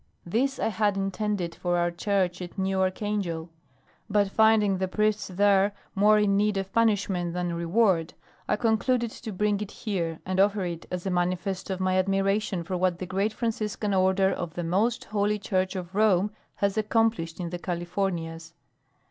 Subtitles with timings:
[0.25, 3.51] This I had intended for our church at New Archangel,
[4.09, 8.15] but finding the priests there more in need of punishment than reward,
[8.47, 12.63] I concluded to bring it here and offer it as a manifest of my admiration
[12.63, 17.39] for what the great Franciscan Order of the Most Holy Church of Rome has accomplished
[17.39, 18.55] in the Californias.